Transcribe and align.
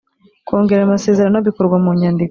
kongera 0.47 0.79
ayo 0.81 0.91
masezerano 0.93 1.37
bikorwa 1.47 1.77
mu 1.83 1.91
nyandiko. 1.99 2.19